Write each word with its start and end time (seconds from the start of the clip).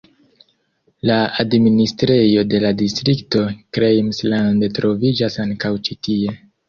La 1.09 1.17
administrejo 1.43 2.45
de 2.53 2.61
la 2.63 2.71
distrikto 2.79 3.43
Krems-Land 3.79 4.67
troviĝas 4.79 5.39
ankaŭ 5.45 5.73
ĉi 5.89 5.99
tie. 6.09 6.35